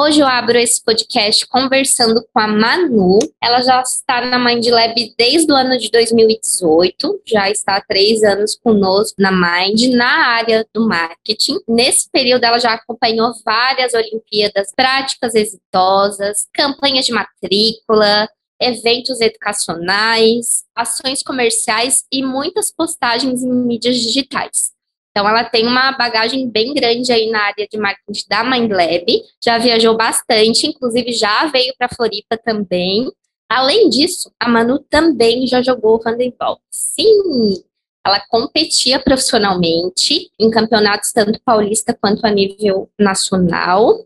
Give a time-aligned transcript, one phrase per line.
[0.00, 3.18] Hoje eu abro esse podcast conversando com a Manu.
[3.42, 8.22] Ela já está na Mind Lab desde o ano de 2018, já está há três
[8.22, 11.58] anos conosco na Mind, na área do marketing.
[11.66, 18.28] Nesse período, ela já acompanhou várias Olimpíadas, práticas exitosas, campanhas de matrícula,
[18.60, 24.77] eventos educacionais, ações comerciais e muitas postagens em mídias digitais.
[25.10, 29.06] Então, ela tem uma bagagem bem grande aí na área de marketing da MindLab,
[29.42, 33.10] já viajou bastante, inclusive já veio para Floripa também.
[33.48, 36.60] Além disso, a Manu também já jogou handebol.
[36.70, 37.62] Sim,
[38.08, 43.98] ela competia profissionalmente em campeonatos tanto paulista quanto a nível nacional.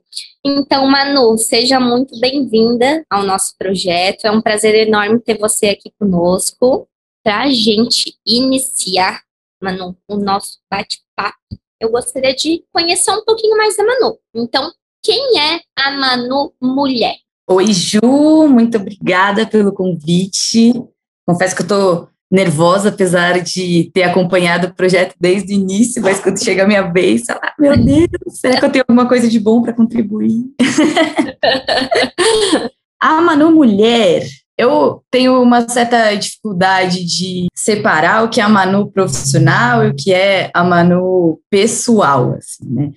[0.44, 4.24] Então, Manu, seja muito bem-vinda ao nosso projeto.
[4.24, 6.88] É um prazer enorme ter você aqui conosco
[7.22, 9.22] para a gente iniciar
[9.62, 11.36] Manu, o nosso bate-papo,
[11.80, 14.18] eu gostaria de conhecer um pouquinho mais da Manu.
[14.34, 17.14] Então, quem é a Manu Mulher?
[17.48, 20.72] Oi, Ju, muito obrigada pelo convite.
[21.24, 26.18] Confesso que eu estou nervosa, apesar de ter acompanhado o projeto desde o início, mas
[26.18, 29.38] quando chega a minha vez, ah, meu Deus, será que eu tenho alguma coisa de
[29.38, 30.46] bom para contribuir?
[32.98, 34.24] a Manu Mulher
[34.62, 39.94] eu tenho uma certa dificuldade de separar o que é a Manu profissional e o
[39.94, 42.90] que é a Manu pessoal, assim, né?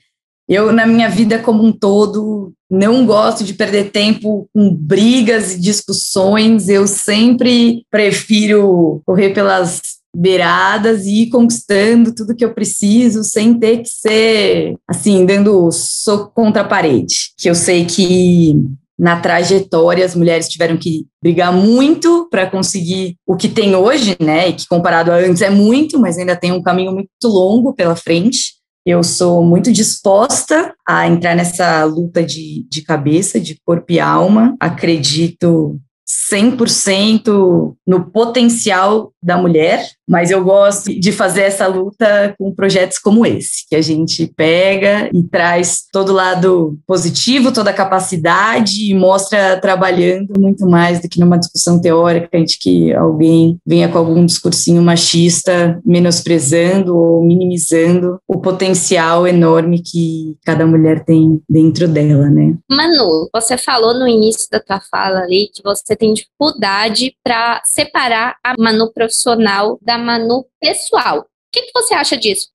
[0.47, 5.59] Eu, na minha vida como um todo, não gosto de perder tempo com brigas e
[5.59, 6.69] discussões.
[6.69, 9.81] Eu sempre prefiro correr pelas
[10.15, 16.31] beiradas e ir conquistando tudo que eu preciso sem ter que ser, assim, dando soco
[16.33, 17.31] contra a parede.
[17.37, 18.63] Que eu sei que
[18.97, 24.49] na trajetória as mulheres tiveram que brigar muito para conseguir o que tem hoje, né?
[24.49, 27.95] E que comparado a antes é muito, mas ainda tem um caminho muito longo pela
[27.95, 28.55] frente.
[28.85, 34.55] Eu sou muito disposta a entrar nessa luta de, de cabeça, de corpo e alma.
[34.59, 42.99] Acredito 100% no potencial da mulher, mas eu gosto de fazer essa luta com projetos
[42.99, 48.93] como esse, que a gente pega e traz todo lado positivo, toda a capacidade e
[48.93, 54.23] mostra trabalhando muito mais do que numa discussão teórica, de que alguém venha com algum
[54.23, 62.53] discursinho machista, menosprezando ou minimizando o potencial enorme que cada mulher tem dentro dela, né?
[62.69, 68.35] Manu, você falou no início da tua fala ali que você tem dificuldade para separar
[68.43, 71.19] a Manu profissional da Manu pessoal.
[71.19, 72.47] O que, que você acha disso?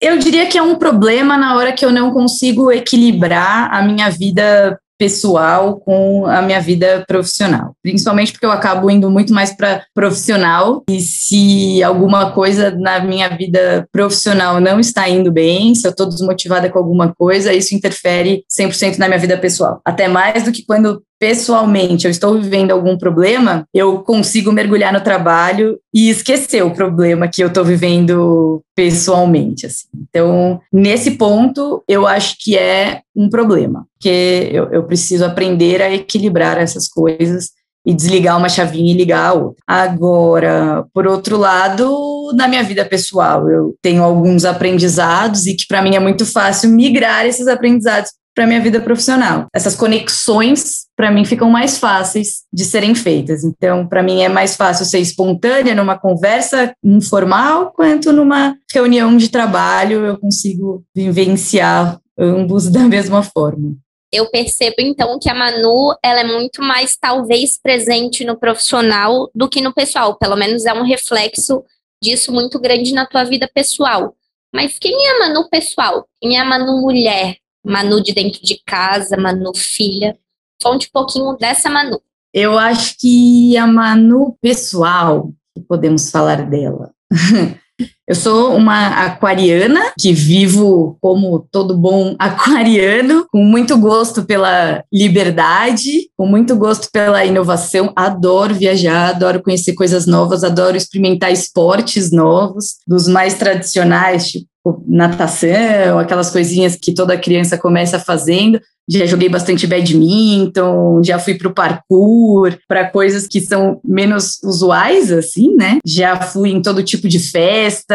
[0.00, 4.08] Eu diria que é um problema na hora que eu não consigo equilibrar a minha
[4.08, 7.74] vida pessoal com a minha vida profissional.
[7.82, 13.30] Principalmente porque eu acabo indo muito mais para profissional e se alguma coisa na minha
[13.30, 18.44] vida profissional não está indo bem, se eu estou desmotivada com alguma coisa, isso interfere
[18.50, 19.80] 100% na minha vida pessoal.
[19.86, 25.02] Até mais do que quando pessoalmente eu estou vivendo algum problema, eu consigo mergulhar no
[25.02, 29.66] trabalho e esquecer o problema que eu estou vivendo pessoalmente.
[29.66, 29.86] Assim.
[30.08, 35.92] Então, nesse ponto, eu acho que é um problema, porque eu, eu preciso aprender a
[35.92, 37.50] equilibrar essas coisas
[37.84, 39.62] e desligar uma chavinha e ligar a outra.
[39.66, 45.82] Agora, por outro lado, na minha vida pessoal, eu tenho alguns aprendizados e que para
[45.82, 49.46] mim é muito fácil migrar esses aprendizados para minha vida profissional.
[49.54, 53.44] Essas conexões para mim ficam mais fáceis de serem feitas.
[53.44, 59.28] Então, para mim é mais fácil ser espontânea numa conversa informal quanto numa reunião de
[59.28, 63.74] trabalho eu consigo vivenciar ambos da mesma forma.
[64.12, 69.48] Eu percebo então que a Manu ela é muito mais talvez presente no profissional do
[69.48, 70.16] que no pessoal.
[70.16, 71.62] Pelo menos é um reflexo
[72.02, 74.14] disso muito grande na tua vida pessoal.
[74.52, 76.06] Mas quem é a Manu pessoal?
[76.20, 77.36] Quem é a Manu mulher?
[77.64, 80.16] Manu de dentro de casa, Manu filha.
[80.62, 82.00] Conte um pouquinho dessa Manu.
[82.32, 86.92] Eu acho que a Manu pessoal, que podemos falar dela.
[88.06, 96.10] Eu sou uma aquariana que vivo como todo bom aquariano, com muito gosto pela liberdade,
[96.16, 97.92] com muito gosto pela inovação.
[97.94, 104.49] Adoro viajar, adoro conhecer coisas novas, adoro experimentar esportes novos, dos mais tradicionais, tipo
[104.86, 108.60] natação, aquelas coisinhas que toda criança começa fazendo.
[108.88, 115.12] Já joguei bastante badminton, já fui para o parkour, para coisas que são menos usuais,
[115.12, 115.78] assim, né?
[115.86, 117.94] Já fui em todo tipo de festa,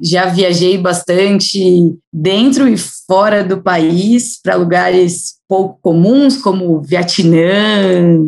[0.00, 2.76] já viajei bastante dentro e
[3.06, 8.26] fora do país, para lugares pouco comuns, como Vietnã,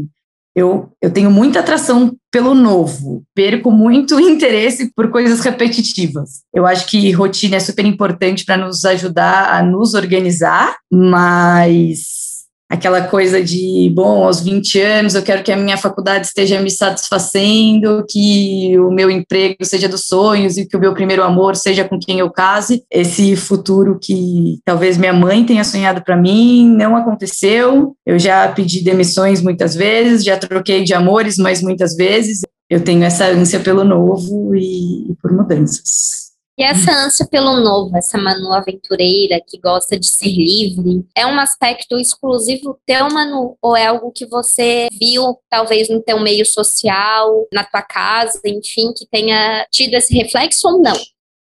[0.59, 6.43] eu, eu tenho muita atração pelo novo, perco muito interesse por coisas repetitivas.
[6.53, 12.28] Eu acho que rotina é super importante para nos ajudar a nos organizar, mas
[12.69, 16.71] aquela coisa de, bom, aos 20 anos eu quero que a minha faculdade esteja me
[16.71, 21.85] satisfazendo, que o meu emprego seja dos sonhos e que o meu primeiro amor seja
[21.85, 22.85] com quem eu case.
[22.91, 27.97] Esse futuro que talvez minha mãe tenha sonhado para mim não aconteceu.
[28.05, 33.03] Eu já pedi demissões muitas vezes, já troquei de amores, mas muitas vezes eu tenho
[33.03, 36.28] essa ânsia pelo novo e, e por mudanças.
[36.59, 41.39] E essa ânsia pelo novo, essa Manu aventureira que gosta de ser livre, é um
[41.39, 43.57] aspecto exclusivo teu, Manu?
[43.63, 48.93] Ou é algo que você viu, talvez, no teu meio social, na tua casa, enfim,
[48.93, 50.97] que tenha tido esse reflexo ou não?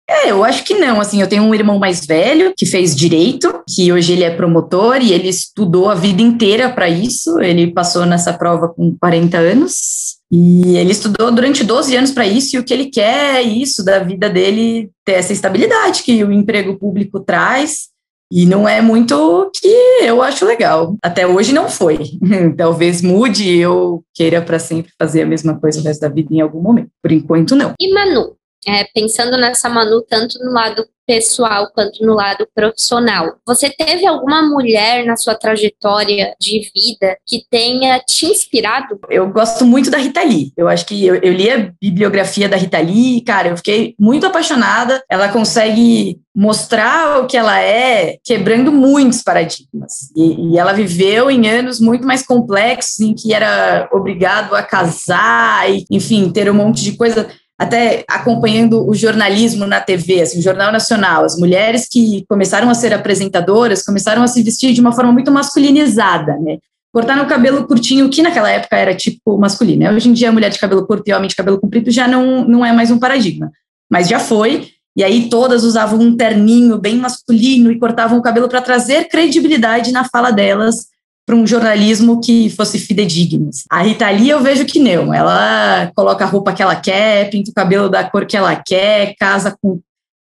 [0.08, 1.00] É, eu acho que não.
[1.00, 5.02] Assim, eu tenho um irmão mais velho que fez direito, que hoje ele é promotor
[5.02, 7.40] e ele estudou a vida inteira para isso.
[7.40, 10.09] Ele passou nessa prova com 40 anos.
[10.32, 13.84] E ele estudou durante 12 anos para isso, e o que ele quer é isso
[13.84, 17.90] da vida dele, ter essa estabilidade que o emprego público traz.
[18.32, 19.68] E não é muito que
[20.04, 20.96] eu acho legal.
[21.04, 21.98] Até hoje não foi.
[22.56, 26.30] Talvez mude e eu queira para sempre fazer a mesma coisa o resto da vida
[26.32, 26.92] em algum momento.
[27.02, 27.74] Por enquanto, não.
[27.80, 28.36] E Manu,
[28.68, 33.34] é, pensando nessa Manu, tanto no lado pessoal quanto no lado profissional.
[33.48, 39.00] Você teve alguma mulher na sua trajetória de vida que tenha te inspirado?
[39.10, 40.54] Eu gosto muito da Rita Lee.
[40.56, 44.28] Eu acho que eu, eu li a bibliografia da Rita Lee cara, eu fiquei muito
[44.28, 45.04] apaixonada.
[45.10, 50.12] Ela consegue mostrar o que ela é, quebrando muitos paradigmas.
[50.16, 55.70] E, e, ela viveu em anos muito mais complexos, em que era obrigado a casar,
[55.70, 57.28] e, enfim, ter um monte de coisa
[57.60, 62.74] até acompanhando o jornalismo na TV, assim, o Jornal Nacional, as mulheres que começaram a
[62.74, 66.60] ser apresentadoras começaram a se vestir de uma forma muito masculinizada, né?
[66.94, 69.84] Cortar no cabelo curtinho, que naquela época era tipo masculino.
[69.84, 69.92] Né?
[69.92, 72.66] Hoje em dia, mulher de cabelo curto e homem de cabelo comprido já não, não
[72.66, 73.52] é mais um paradigma,
[73.92, 74.70] mas já foi.
[74.96, 79.92] E aí todas usavam um terninho bem masculino e cortavam o cabelo para trazer credibilidade
[79.92, 80.88] na fala delas
[81.30, 83.52] para um jornalismo que fosse fidedigno.
[83.70, 87.52] A Rita Lee eu vejo que não, ela coloca a roupa que ela quer, pinta
[87.52, 89.80] o cabelo da cor que ela quer, casa com...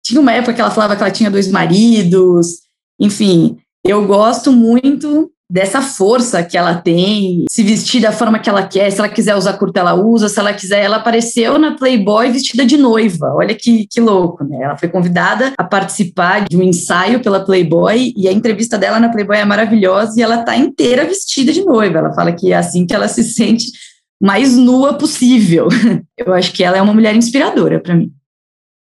[0.04, 2.62] Tinha uma época que ela falava que ela tinha dois maridos,
[3.00, 8.68] enfim, eu gosto muito dessa força que ela tem, se vestir da forma que ela
[8.68, 12.32] quer, se ela quiser usar curta, ela usa, se ela quiser, ela apareceu na Playboy
[12.32, 14.58] vestida de noiva, olha que, que louco, né?
[14.62, 19.10] Ela foi convidada a participar de um ensaio pela Playboy e a entrevista dela na
[19.10, 22.86] Playboy é maravilhosa e ela tá inteira vestida de noiva, ela fala que é assim
[22.86, 23.68] que ela se sente
[24.22, 25.70] mais nua possível.
[26.18, 28.12] Eu acho que ela é uma mulher inspiradora para mim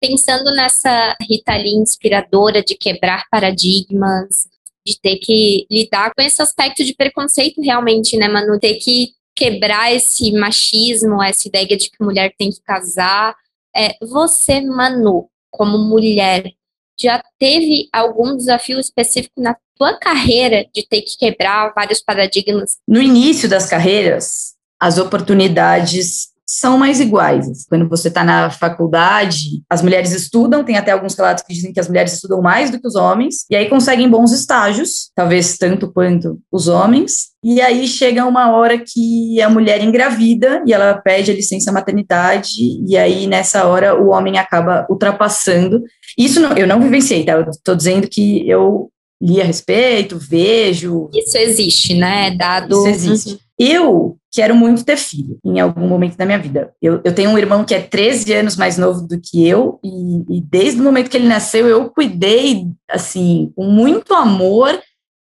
[0.00, 4.46] pensando nessa Rita Lee inspiradora de quebrar paradigmas,
[4.86, 8.58] de ter que lidar com esse aspecto de preconceito realmente, né, Manu?
[8.58, 13.34] Ter que quebrar esse machismo, essa ideia de que mulher tem que casar.
[13.74, 16.52] É, você, Manu, como mulher,
[16.98, 22.76] já teve algum desafio específico na tua carreira de ter que quebrar vários paradigmas?
[22.86, 27.46] No início das carreiras, as oportunidades são mais iguais.
[27.68, 31.80] Quando você está na faculdade, as mulheres estudam, tem até alguns relatos que dizem que
[31.80, 35.90] as mulheres estudam mais do que os homens, e aí conseguem bons estágios, talvez tanto
[35.92, 41.30] quanto os homens, e aí chega uma hora que a mulher engravida e ela pede
[41.30, 42.50] a licença maternidade,
[42.86, 45.82] e aí nessa hora o homem acaba ultrapassando.
[46.18, 47.32] Isso não, eu não vivenciei, tá?
[47.32, 51.08] Eu estou dizendo que eu li a respeito, vejo.
[51.14, 52.30] Isso existe, né?
[52.30, 52.86] Dado.
[52.86, 53.43] Isso existe.
[53.58, 56.72] Eu quero muito ter filho em algum momento da minha vida.
[56.82, 60.38] Eu, eu tenho um irmão que é 13 anos mais novo do que eu, e,
[60.38, 64.76] e desde o momento que ele nasceu, eu cuidei, assim, com muito amor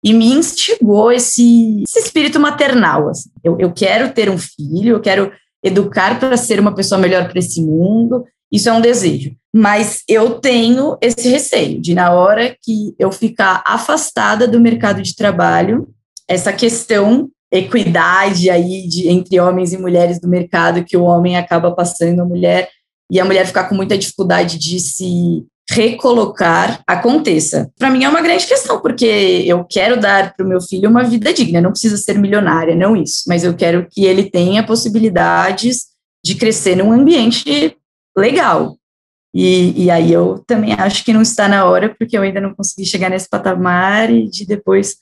[0.04, 3.10] e me instigou esse, esse espírito maternal.
[3.10, 3.30] Assim.
[3.44, 5.32] Eu, eu quero ter um filho, eu quero
[5.64, 9.36] educar para ser uma pessoa melhor para esse mundo, isso é um desejo.
[9.54, 15.16] Mas eu tenho esse receio de, na hora que eu ficar afastada do mercado de
[15.16, 15.90] trabalho,
[16.28, 21.72] essa questão equidade aí de, entre homens e mulheres do mercado que o homem acaba
[21.72, 22.70] passando a mulher
[23.12, 27.70] e a mulher ficar com muita dificuldade de se recolocar aconteça.
[27.78, 31.04] Para mim é uma grande questão, porque eu quero dar para o meu filho uma
[31.04, 35.88] vida digna, não precisa ser milionária, não isso, mas eu quero que ele tenha possibilidades
[36.24, 37.76] de crescer num ambiente
[38.18, 38.76] legal.
[39.34, 42.54] E, e aí eu também acho que não está na hora, porque eu ainda não
[42.54, 44.98] consegui chegar nesse patamar e de depois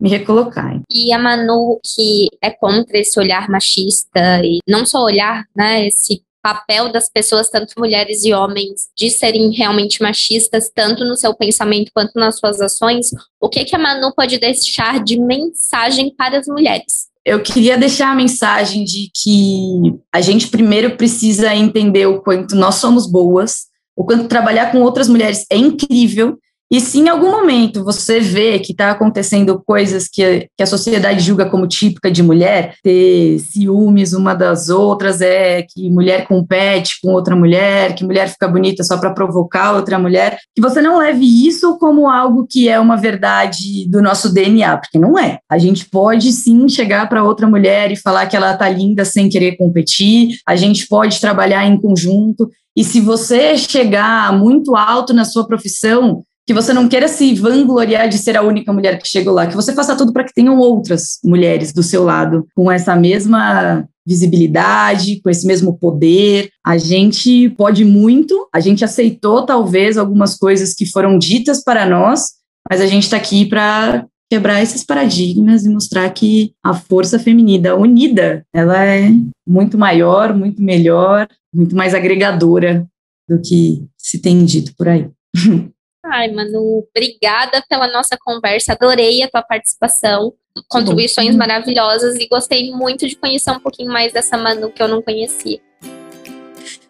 [0.00, 0.80] me recolocar.
[0.90, 6.22] E a Manu, que é contra esse olhar machista, e não só olhar, né, esse
[6.42, 11.90] papel das pessoas, tanto mulheres e homens, de serem realmente machistas, tanto no seu pensamento
[11.92, 16.46] quanto nas suas ações, o que, que a Manu pode deixar de mensagem para as
[16.46, 17.08] mulheres?
[17.24, 22.76] Eu queria deixar a mensagem de que a gente primeiro precisa entender o quanto nós
[22.76, 26.38] somos boas, o quanto trabalhar com outras mulheres é incrível
[26.70, 31.20] E se em algum momento você vê que está acontecendo coisas que, que a sociedade
[31.20, 37.12] julga como típica de mulher, ter ciúmes uma das outras, é que mulher compete com
[37.12, 41.24] outra mulher, que mulher fica bonita só para provocar outra mulher, que você não leve
[41.24, 45.38] isso como algo que é uma verdade do nosso DNA, porque não é.
[45.48, 49.30] A gente pode sim chegar para outra mulher e falar que ela tá linda sem
[49.30, 52.50] querer competir, a gente pode trabalhar em conjunto.
[52.76, 58.08] E se você chegar muito alto na sua profissão, que você não queira se vangloriar
[58.08, 60.56] de ser a única mulher que chegou lá, que você faça tudo para que tenham
[60.56, 66.48] outras mulheres do seu lado com essa mesma visibilidade, com esse mesmo poder.
[66.64, 72.28] A gente pode muito, a gente aceitou talvez algumas coisas que foram ditas para nós,
[72.70, 77.74] mas a gente está aqui para quebrar esses paradigmas e mostrar que a força feminina
[77.74, 79.10] unida, ela é
[79.46, 82.86] muito maior, muito melhor, muito mais agregadora
[83.28, 85.10] do que se tem dito por aí.
[86.10, 88.72] Ai, Manu, obrigada pela nossa conversa.
[88.72, 90.32] Adorei a tua participação,
[90.66, 95.02] contribuições maravilhosas e gostei muito de conhecer um pouquinho mais dessa Manu que eu não
[95.02, 95.60] conhecia.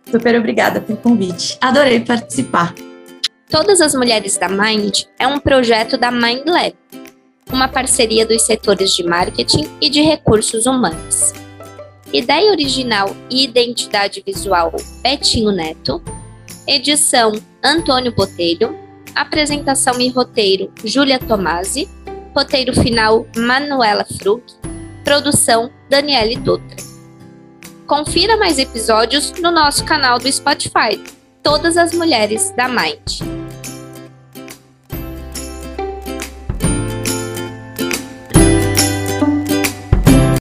[0.09, 1.59] Super obrigada pelo convite.
[1.61, 2.75] Adorei participar.
[3.51, 6.75] Todas as Mulheres da Mind é um projeto da Mind Lab,
[7.51, 11.33] uma parceria dos setores de marketing e de recursos humanos.
[12.13, 14.73] Ideia original e identidade visual
[15.03, 16.03] Betinho Neto.
[16.67, 17.33] Edição
[17.65, 21.89] Antônio Botelho Apresentação e roteiro: Júlia Tomasi.
[22.35, 24.43] Roteiro final: Manuela Frug.
[25.05, 26.77] Produção: Daniele Dutra.
[27.87, 31.03] Confira mais episódios no nosso canal do Spotify.
[31.43, 33.38] Todas as mulheres da Mind.